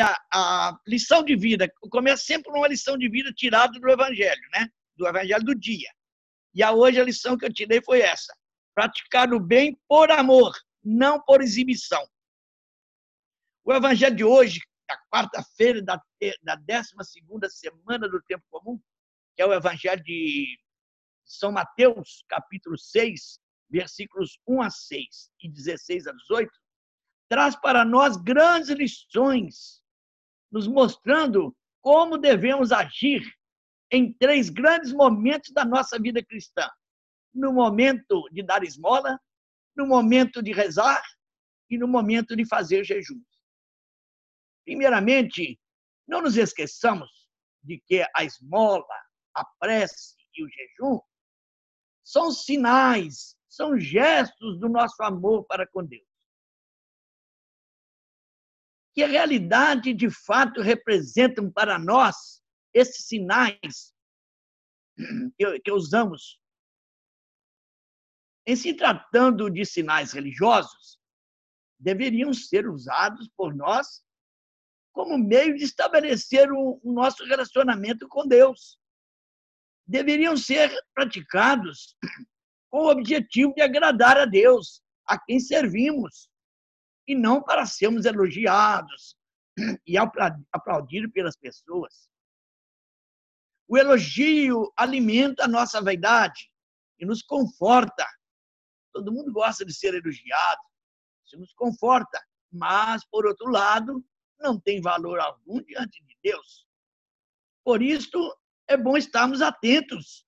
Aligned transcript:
a 0.00 0.78
lição 0.86 1.22
de 1.22 1.36
vida, 1.36 1.70
começa 1.90 2.24
sempre 2.24 2.50
uma 2.50 2.68
lição 2.68 2.96
de 2.96 3.08
vida 3.08 3.32
tirada 3.32 3.78
do 3.78 3.90
Evangelho, 3.90 4.42
né? 4.52 4.68
Do 4.96 5.06
Evangelho 5.06 5.44
do 5.44 5.54
dia. 5.54 5.90
E 6.54 6.62
a 6.62 6.72
hoje 6.72 7.00
a 7.00 7.04
lição 7.04 7.36
que 7.36 7.44
eu 7.44 7.52
tirei 7.52 7.80
foi 7.82 8.00
essa: 8.00 8.34
praticar 8.74 9.32
o 9.32 9.40
bem 9.40 9.78
por 9.88 10.10
amor, 10.10 10.52
não 10.82 11.20
por 11.22 11.42
exibição. 11.42 12.06
O 13.64 13.72
Evangelho 13.72 14.16
de 14.16 14.24
hoje, 14.24 14.60
da 14.88 14.98
quarta-feira 15.12 15.82
da, 15.82 16.00
da 16.42 16.56
12 16.56 16.94
semana 17.50 18.08
do 18.08 18.22
tempo 18.22 18.44
comum, 18.50 18.80
que 19.36 19.42
é 19.42 19.46
o 19.46 19.52
Evangelho 19.52 20.02
de 20.02 20.58
São 21.24 21.52
Mateus, 21.52 22.24
capítulo 22.28 22.78
6, 22.78 23.38
versículos 23.70 24.38
1 24.46 24.62
a 24.62 24.70
6 24.70 25.30
e 25.42 25.48
16 25.50 26.06
a 26.06 26.12
18, 26.12 26.50
traz 27.28 27.54
para 27.56 27.84
nós 27.84 28.16
grandes 28.16 28.70
lições, 28.70 29.82
nos 30.50 30.66
mostrando 30.66 31.54
como 31.80 32.18
devemos 32.18 32.72
agir 32.72 33.22
em 33.90 34.12
três 34.12 34.50
grandes 34.50 34.92
momentos 34.92 35.52
da 35.52 35.64
nossa 35.64 35.98
vida 35.98 36.22
cristã: 36.24 36.68
no 37.34 37.52
momento 37.52 38.28
de 38.30 38.42
dar 38.42 38.62
esmola, 38.62 39.18
no 39.76 39.86
momento 39.86 40.42
de 40.42 40.52
rezar 40.52 41.02
e 41.70 41.78
no 41.78 41.86
momento 41.86 42.34
de 42.34 42.46
fazer 42.46 42.84
jejum. 42.84 43.22
Primeiramente, 44.64 45.58
não 46.06 46.22
nos 46.22 46.36
esqueçamos 46.36 47.10
de 47.62 47.80
que 47.86 48.04
a 48.16 48.24
esmola, 48.24 48.84
a 49.34 49.44
prece 49.58 50.16
e 50.34 50.44
o 50.44 50.48
jejum 50.48 51.00
são 52.04 52.30
sinais, 52.30 53.36
são 53.48 53.78
gestos 53.78 54.58
do 54.58 54.68
nosso 54.68 55.02
amor 55.02 55.44
para 55.44 55.66
com 55.66 55.84
Deus. 55.84 56.06
Que 58.98 59.04
a 59.04 59.06
realidade 59.06 59.94
de 59.94 60.10
fato 60.10 60.60
representam 60.60 61.48
para 61.48 61.78
nós 61.78 62.42
esses 62.74 63.06
sinais 63.06 63.94
que, 65.62 65.70
usamos. 65.70 66.40
Em 68.44 68.56
se 68.56 68.74
tratando 68.74 69.48
de 69.48 69.64
sinais 69.64 70.10
religiosos, 70.10 70.98
deveriam 71.78 72.34
ser 72.34 72.68
usados 72.68 73.30
por 73.36 73.54
nós 73.54 74.02
como 74.92 75.16
meio 75.16 75.56
de 75.56 75.62
estabelecer 75.62 76.50
o 76.50 76.80
nosso 76.82 77.24
relacionamento 77.24 78.08
com 78.08 78.26
Deus. 78.26 78.80
Deveriam 79.86 80.36
ser 80.36 80.76
praticados 80.92 81.96
com 82.68 82.78
o 82.78 82.90
objetivo 82.90 83.54
de 83.54 83.62
agradar 83.62 84.18
a 84.18 84.24
Deus, 84.24 84.82
a 85.06 85.16
quem 85.16 85.38
servimos, 85.38 86.28
e 87.08 87.14
não 87.14 87.42
para 87.42 87.64
sermos 87.64 88.04
elogiados 88.04 89.16
e 89.86 89.96
aplaudidos 89.96 91.10
pelas 91.10 91.34
pessoas. 91.36 92.08
O 93.66 93.78
elogio 93.78 94.70
alimenta 94.76 95.44
a 95.44 95.48
nossa 95.48 95.80
vaidade 95.80 96.52
e 96.98 97.06
nos 97.06 97.22
conforta. 97.22 98.06
Todo 98.92 99.12
mundo 99.12 99.32
gosta 99.32 99.64
de 99.64 99.74
ser 99.74 99.94
elogiado, 99.94 100.60
isso 101.24 101.38
nos 101.38 101.52
conforta. 101.54 102.22
Mas, 102.52 103.04
por 103.06 103.26
outro 103.26 103.50
lado, 103.50 104.04
não 104.38 104.58
tem 104.58 104.80
valor 104.80 105.18
algum 105.18 105.62
diante 105.62 106.04
de 106.04 106.16
Deus. 106.22 106.66
Por 107.64 107.82
isso, 107.82 108.36
é 108.66 108.76
bom 108.76 108.96
estarmos 108.96 109.42
atentos 109.42 110.26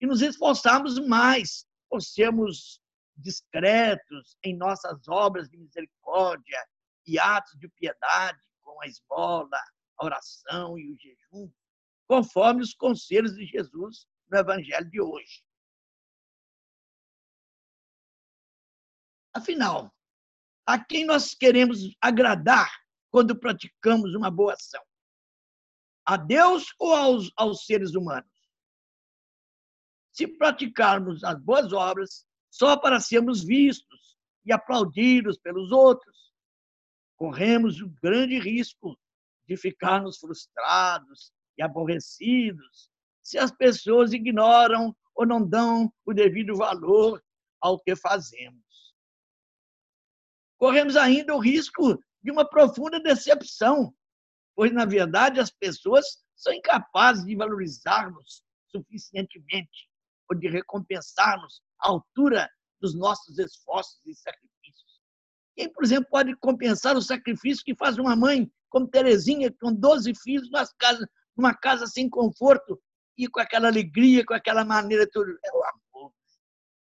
e 0.00 0.06
nos 0.06 0.20
esforçarmos 0.20 0.98
mais 1.06 1.66
por 1.88 2.00
sermos 2.02 2.80
discretos 3.18 4.36
em 4.42 4.56
nossas 4.56 5.06
obras 5.08 5.48
de 5.48 5.58
misericórdia 5.58 6.58
e 7.06 7.18
atos 7.18 7.58
de 7.58 7.68
piedade, 7.68 8.38
com 8.62 8.80
a 8.80 8.86
esmola, 8.86 9.58
a 9.98 10.04
oração 10.04 10.78
e 10.78 10.90
o 10.90 10.96
jejum, 10.96 11.50
conforme 12.06 12.62
os 12.62 12.74
conselhos 12.74 13.34
de 13.34 13.44
Jesus 13.46 14.06
no 14.30 14.38
Evangelho 14.38 14.88
de 14.88 15.00
hoje. 15.00 15.42
Afinal, 19.34 19.92
a 20.66 20.82
quem 20.82 21.04
nós 21.04 21.34
queremos 21.34 21.80
agradar 22.00 22.70
quando 23.10 23.38
praticamos 23.38 24.14
uma 24.14 24.30
boa 24.30 24.52
ação? 24.52 24.82
A 26.04 26.16
Deus 26.16 26.74
ou 26.78 26.94
aos, 26.94 27.32
aos 27.36 27.64
seres 27.64 27.94
humanos? 27.94 28.30
Se 30.12 30.26
praticarmos 30.26 31.22
as 31.24 31.38
boas 31.40 31.72
obras 31.72 32.27
só 32.50 32.76
para 32.76 33.00
sermos 33.00 33.44
vistos 33.44 34.16
e 34.44 34.52
aplaudidos 34.52 35.38
pelos 35.38 35.72
outros, 35.72 36.32
corremos 37.16 37.80
o 37.80 37.88
grande 38.02 38.38
risco 38.38 38.98
de 39.46 39.56
ficarmos 39.56 40.18
frustrados 40.18 41.32
e 41.56 41.62
aborrecidos 41.62 42.90
se 43.22 43.38
as 43.38 43.50
pessoas 43.50 44.12
ignoram 44.12 44.96
ou 45.14 45.26
não 45.26 45.46
dão 45.46 45.92
o 46.06 46.14
devido 46.14 46.56
valor 46.56 47.22
ao 47.60 47.78
que 47.80 47.94
fazemos. 47.96 48.94
Corremos 50.56 50.96
ainda 50.96 51.34
o 51.34 51.38
risco 51.38 52.02
de 52.22 52.30
uma 52.30 52.48
profunda 52.48 53.00
decepção, 53.00 53.94
pois, 54.54 54.72
na 54.72 54.84
verdade, 54.84 55.40
as 55.40 55.50
pessoas 55.50 56.24
são 56.34 56.52
incapazes 56.52 57.24
de 57.24 57.36
valorizar-nos 57.36 58.42
suficientemente 58.70 59.90
ou 60.30 60.38
de 60.38 60.48
recompensar-nos 60.48 61.62
à 61.80 61.88
altura 61.88 62.50
dos 62.80 62.94
nossos 62.94 63.38
esforços 63.38 64.00
e 64.06 64.14
sacrifícios. 64.14 65.00
Quem, 65.56 65.72
por 65.72 65.84
exemplo, 65.84 66.08
pode 66.10 66.36
compensar 66.36 66.96
o 66.96 67.02
sacrifício 67.02 67.64
que 67.64 67.74
faz 67.74 67.98
uma 67.98 68.14
mãe 68.14 68.50
como 68.68 68.88
Terezinha, 68.88 69.52
com 69.60 69.72
12 69.72 70.14
filhos, 70.14 70.48
numa 71.36 71.54
casa 71.54 71.86
sem 71.86 72.08
conforto 72.08 72.80
e 73.16 73.26
com 73.26 73.40
aquela 73.40 73.68
alegria, 73.68 74.24
com 74.24 74.34
aquela 74.34 74.64
maneira 74.64 75.08
tudo. 75.10 75.30
É 75.44 75.52
o 75.52 75.62
amor. 75.64 76.12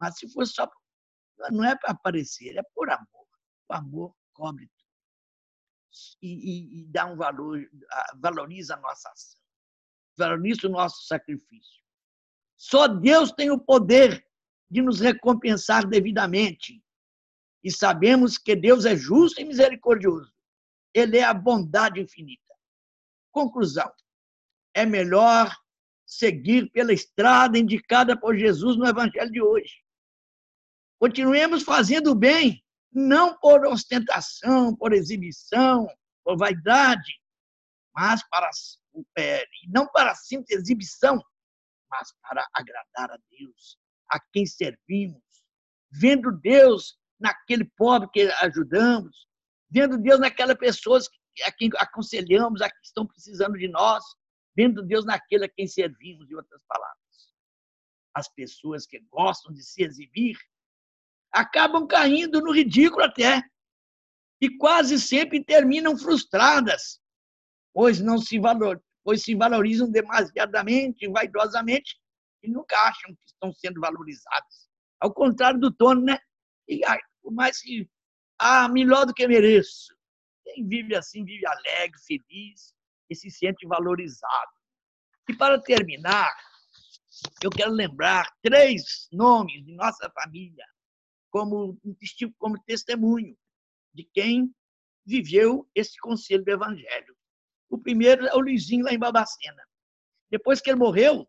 Mas 0.00 0.18
se 0.18 0.30
for 0.32 0.46
só. 0.46 0.68
Não 1.50 1.64
é 1.64 1.76
para 1.76 1.90
aparecer, 1.90 2.56
é 2.56 2.62
por 2.74 2.88
amor. 2.90 3.26
O 3.68 3.74
amor 3.74 4.14
cobre 4.32 4.70
e, 6.22 6.28
e, 6.28 6.80
e 6.80 6.84
dá 6.86 7.06
um 7.06 7.16
valor, 7.16 7.58
valoriza 8.20 8.74
a 8.74 8.80
nossa 8.80 9.08
ação, 9.10 9.40
valoriza 10.16 10.66
o 10.66 10.70
nosso 10.70 11.06
sacrifício. 11.06 11.82
Só 12.56 12.88
Deus 12.88 13.32
tem 13.32 13.50
o 13.50 13.58
poder 13.58 14.25
de 14.70 14.82
nos 14.82 15.00
recompensar 15.00 15.86
devidamente. 15.86 16.82
E 17.62 17.70
sabemos 17.70 18.38
que 18.38 18.54
Deus 18.54 18.84
é 18.84 18.96
justo 18.96 19.40
e 19.40 19.44
misericordioso. 19.44 20.32
Ele 20.94 21.18
é 21.18 21.24
a 21.24 21.34
bondade 21.34 22.00
infinita. 22.00 22.42
Conclusão: 23.32 23.90
é 24.74 24.86
melhor 24.86 25.54
seguir 26.06 26.70
pela 26.70 26.92
estrada 26.92 27.58
indicada 27.58 28.18
por 28.18 28.36
Jesus 28.36 28.76
no 28.76 28.86
Evangelho 28.86 29.30
de 29.30 29.42
hoje. 29.42 29.82
Continuemos 30.98 31.62
fazendo 31.62 32.12
o 32.12 32.14
bem 32.14 32.62
não 32.92 33.36
por 33.38 33.66
ostentação, 33.66 34.74
por 34.74 34.92
exibição, 34.92 35.86
por 36.24 36.38
vaidade, 36.38 37.20
mas 37.94 38.26
para 38.28 38.48
é, 39.18 39.44
não 39.68 39.86
para 39.88 40.14
simples 40.14 40.60
exibição, 40.60 41.22
mas 41.90 42.12
para 42.22 42.48
agradar 42.54 43.10
a 43.10 43.18
Deus, 43.30 43.78
a 44.10 44.20
quem 44.32 44.46
servimos, 44.46 45.22
vendo 45.90 46.32
Deus 46.32 46.98
naquele 47.18 47.64
pobre 47.76 48.08
que 48.12 48.22
ajudamos, 48.42 49.26
vendo 49.70 49.98
Deus 49.98 50.20
naquela 50.20 50.54
pessoa 50.54 51.00
a 51.44 51.52
quem 51.52 51.70
aconselhamos, 51.78 52.60
a 52.62 52.70
que 52.70 52.84
estão 52.84 53.06
precisando 53.06 53.58
de 53.58 53.68
nós, 53.68 54.04
vendo 54.56 54.82
Deus 54.82 55.04
naquele 55.04 55.44
a 55.44 55.48
quem 55.48 55.66
servimos, 55.66 56.30
em 56.30 56.34
outras 56.34 56.62
palavras. 56.66 56.96
As 58.14 58.28
pessoas 58.28 58.86
que 58.86 59.00
gostam 59.10 59.52
de 59.52 59.62
se 59.62 59.82
exibir 59.82 60.36
acabam 61.32 61.86
caindo 61.86 62.40
no 62.40 62.52
ridículo 62.52 63.04
até. 63.04 63.42
E 64.40 64.54
quase 64.58 64.98
sempre 65.00 65.42
terminam 65.44 65.96
frustradas, 65.96 67.00
pois 67.72 68.00
não 68.00 68.18
se 68.18 68.38
valor, 68.38 68.82
pois 69.02 69.22
se 69.22 69.34
valorizam 69.34 69.90
demasiadamente, 69.90 71.08
vaidosamente, 71.08 71.98
e 72.46 72.50
nunca 72.50 72.76
acham 72.88 73.14
que 73.14 73.26
estão 73.26 73.52
sendo 73.52 73.80
valorizadas. 73.80 74.68
Ao 75.00 75.12
contrário 75.12 75.60
do 75.60 75.72
Tony, 75.72 76.02
né? 76.04 76.18
E, 76.68 76.80
por 77.22 77.32
mais 77.32 77.60
que, 77.60 77.88
ah, 78.38 78.68
melhor 78.68 79.04
do 79.04 79.12
que 79.12 79.26
mereço. 79.26 79.94
Quem 80.44 80.66
vive 80.66 80.94
assim, 80.94 81.24
vive 81.24 81.46
alegre, 81.46 81.98
feliz 82.06 82.74
e 83.10 83.14
se 83.14 83.30
sente 83.30 83.66
valorizado. 83.66 84.52
E 85.28 85.34
para 85.34 85.60
terminar, 85.60 86.32
eu 87.42 87.50
quero 87.50 87.72
lembrar 87.72 88.32
três 88.42 89.08
nomes 89.12 89.64
de 89.64 89.74
nossa 89.74 90.08
família 90.10 90.64
como, 91.30 91.78
como 92.38 92.62
testemunho 92.64 93.36
de 93.92 94.04
quem 94.14 94.54
viveu 95.04 95.68
esse 95.74 95.98
conselho 95.98 96.44
do 96.44 96.50
Evangelho. 96.50 97.16
O 97.68 97.78
primeiro 97.78 98.26
é 98.26 98.34
o 98.34 98.40
Luizinho, 98.40 98.84
lá 98.84 98.92
em 98.92 98.98
Babacena. 98.98 99.62
Depois 100.30 100.60
que 100.60 100.70
ele 100.70 100.78
morreu, 100.78 101.28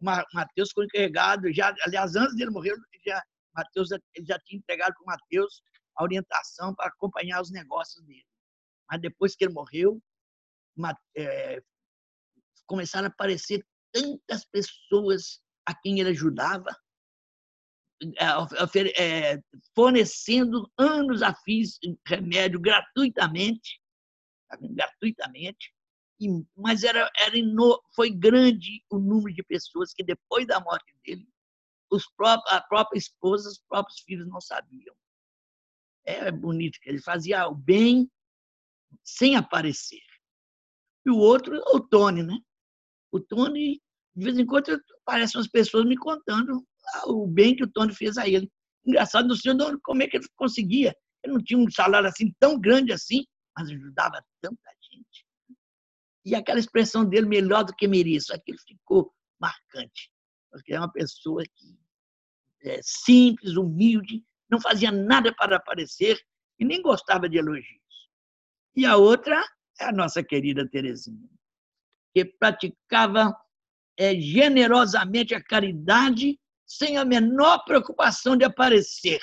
Mateus 0.00 0.70
foi 0.72 0.84
encarregado, 0.84 1.52
já, 1.52 1.74
aliás, 1.84 2.16
antes 2.16 2.36
dele 2.36 2.50
morrer, 2.50 2.74
já, 3.06 3.22
Mateus 3.54 3.90
ele 3.90 4.26
já 4.26 4.38
tinha 4.40 4.58
entregado 4.58 4.94
para 4.94 5.02
o 5.02 5.06
Mateus 5.06 5.62
a 5.96 6.04
orientação 6.04 6.74
para 6.74 6.88
acompanhar 6.88 7.40
os 7.40 7.50
negócios 7.50 8.04
dele. 8.04 8.26
Mas 8.90 9.00
depois 9.00 9.34
que 9.34 9.44
ele 9.44 9.54
morreu, 9.54 10.00
é, 11.16 11.62
começaram 12.66 13.06
a 13.06 13.10
aparecer 13.10 13.64
tantas 13.92 14.44
pessoas 14.44 15.40
a 15.64 15.74
quem 15.74 15.98
ele 16.00 16.10
ajudava, 16.10 16.70
é, 18.02 19.32
é, 19.32 19.42
fornecendo 19.74 20.70
anos 20.78 21.22
a 21.22 21.34
fios 21.34 21.78
remédio 22.06 22.60
gratuitamente, 22.60 23.80
tá 24.48 24.58
gratuitamente, 24.60 25.74
mas 26.56 26.82
era, 26.82 27.10
era 27.18 27.36
ino, 27.36 27.80
foi 27.94 28.10
grande 28.10 28.82
o 28.90 28.98
número 28.98 29.34
de 29.34 29.42
pessoas 29.42 29.92
que 29.92 30.02
depois 30.02 30.46
da 30.46 30.60
morte 30.60 30.94
dele, 31.04 31.28
os 31.90 32.08
próprios, 32.16 32.52
a 32.52 32.60
própria 32.60 32.98
esposa, 32.98 33.48
os 33.48 33.58
próprios 33.68 34.00
filhos 34.00 34.26
não 34.28 34.40
sabiam. 34.40 34.94
É 36.04 36.30
bonito 36.30 36.78
que 36.80 36.88
ele 36.88 37.00
fazia 37.02 37.46
o 37.48 37.54
bem 37.54 38.10
sem 39.04 39.36
aparecer. 39.36 40.02
E 41.04 41.10
o 41.10 41.16
outro, 41.16 41.60
o 41.72 41.80
Tony, 41.80 42.22
né? 42.22 42.38
O 43.12 43.20
Tony, 43.20 43.80
de 44.14 44.24
vez 44.24 44.38
em 44.38 44.46
quando, 44.46 44.80
aparecem 45.02 45.38
umas 45.38 45.48
pessoas 45.48 45.84
me 45.84 45.96
contando 45.96 46.66
o 47.06 47.26
bem 47.26 47.54
que 47.54 47.64
o 47.64 47.70
Tony 47.70 47.94
fez 47.94 48.16
a 48.16 48.28
ele. 48.28 48.50
Engraçado, 48.84 49.28
no 49.28 49.36
senhor, 49.36 49.78
como 49.82 50.02
é 50.02 50.08
que 50.08 50.16
ele 50.16 50.26
conseguia? 50.36 50.96
Ele 51.22 51.34
não 51.34 51.42
tinha 51.42 51.58
um 51.58 51.70
salário 51.70 52.08
assim 52.08 52.32
tão 52.38 52.58
grande 52.58 52.92
assim, 52.92 53.24
mas 53.56 53.68
ajudava 53.68 54.24
tanta. 54.40 54.75
E 56.26 56.34
aquela 56.34 56.58
expressão 56.58 57.04
dele, 57.04 57.28
melhor 57.28 57.62
do 57.62 57.72
que 57.72 57.86
mereço, 57.86 58.34
aquilo 58.34 58.58
ficou 58.66 59.14
marcante. 59.40 60.10
Porque 60.50 60.74
é 60.74 60.80
uma 60.80 60.90
pessoa 60.90 61.44
que 61.44 61.78
é 62.68 62.80
simples, 62.82 63.56
humilde, 63.56 64.24
não 64.50 64.60
fazia 64.60 64.90
nada 64.90 65.32
para 65.32 65.56
aparecer 65.56 66.20
e 66.58 66.64
nem 66.64 66.82
gostava 66.82 67.28
de 67.28 67.38
elogios. 67.38 68.10
E 68.74 68.84
a 68.84 68.96
outra 68.96 69.40
é 69.78 69.84
a 69.84 69.92
nossa 69.92 70.20
querida 70.20 70.68
Terezinha, 70.68 71.30
que 72.12 72.24
praticava 72.24 73.32
é, 73.96 74.18
generosamente 74.18 75.32
a 75.32 75.40
caridade 75.42 76.40
sem 76.66 76.96
a 76.96 77.04
menor 77.04 77.64
preocupação 77.64 78.36
de 78.36 78.44
aparecer, 78.44 79.20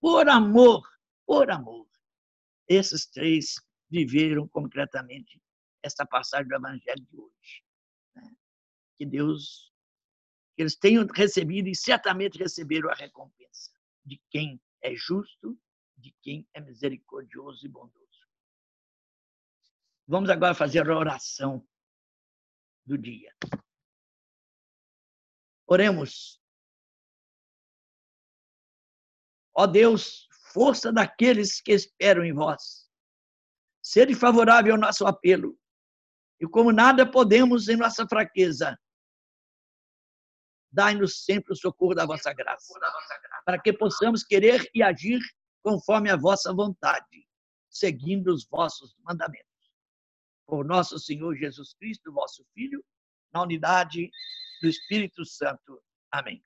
por 0.00 0.30
amor, 0.30 0.82
por 1.26 1.50
amor. 1.50 1.86
Esses 2.66 3.06
três 3.06 3.56
viveram 3.90 4.48
concretamente 4.48 5.38
esta 5.86 6.04
passagem 6.06 6.48
do 6.48 6.54
Evangelho 6.54 7.04
de 7.04 7.18
hoje. 7.18 7.64
Né? 8.14 8.36
Que 8.96 9.06
Deus, 9.06 9.72
que 10.54 10.62
eles 10.62 10.76
tenham 10.76 11.06
recebido 11.06 11.68
e 11.68 11.74
certamente 11.74 12.38
receberam 12.38 12.90
a 12.90 12.94
recompensa 12.94 13.72
de 14.04 14.20
quem 14.30 14.60
é 14.82 14.94
justo, 14.94 15.58
de 15.96 16.14
quem 16.22 16.46
é 16.54 16.60
misericordioso 16.60 17.64
e 17.64 17.68
bondoso. 17.68 18.06
Vamos 20.06 20.30
agora 20.30 20.54
fazer 20.54 20.88
a 20.88 20.96
oração 20.96 21.66
do 22.84 22.96
dia. 22.96 23.34
Oremos. 25.66 26.40
Ó 29.52 29.66
Deus, 29.66 30.28
força 30.52 30.92
daqueles 30.92 31.60
que 31.60 31.72
esperam 31.72 32.24
em 32.24 32.32
vós. 32.32 32.88
Sede 33.82 34.14
favorável 34.14 34.74
ao 34.74 34.80
nosso 34.80 35.06
apelo. 35.06 35.58
E 36.40 36.46
como 36.46 36.72
nada 36.72 37.10
podemos 37.10 37.68
em 37.68 37.76
nossa 37.76 38.06
fraqueza, 38.06 38.78
dai-nos 40.70 41.24
sempre 41.24 41.52
o 41.52 41.56
socorro 41.56 41.94
da 41.94 42.04
vossa 42.04 42.32
graça, 42.34 42.78
para 43.44 43.60
que 43.60 43.72
possamos 43.72 44.22
querer 44.22 44.68
e 44.74 44.82
agir 44.82 45.20
conforme 45.62 46.10
a 46.10 46.16
vossa 46.16 46.52
vontade, 46.52 47.26
seguindo 47.70 48.32
os 48.32 48.46
vossos 48.46 48.94
mandamentos. 49.02 49.46
Por 50.46 50.64
nosso 50.64 50.98
Senhor 50.98 51.34
Jesus 51.34 51.74
Cristo, 51.74 52.12
vosso 52.12 52.44
Filho, 52.52 52.84
na 53.32 53.42
unidade 53.42 54.10
do 54.60 54.68
Espírito 54.68 55.24
Santo. 55.24 55.82
Amém. 56.10 56.44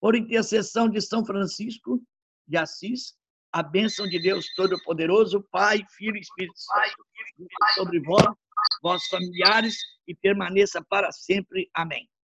Por 0.00 0.14
intercessão 0.14 0.88
de 0.88 1.00
São 1.00 1.24
Francisco 1.24 2.00
de 2.46 2.56
Assis, 2.56 3.17
a 3.52 3.62
bênção 3.62 4.06
de 4.06 4.20
Deus 4.20 4.46
Todo-Poderoso, 4.54 5.46
Pai, 5.50 5.80
Filho 5.96 6.16
e 6.16 6.20
Espírito 6.20 6.58
Santo, 6.58 7.04
sobre 7.74 8.00
vós, 8.00 8.34
vossos 8.82 9.08
familiares, 9.08 9.76
e 10.06 10.14
permaneça 10.14 10.82
para 10.88 11.12
sempre. 11.12 11.70
Amém. 11.74 12.08